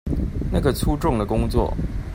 [0.51, 1.71] 那個粗重的工作